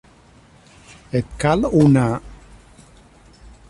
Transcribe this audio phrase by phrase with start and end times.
[1.19, 2.07] Et cal una??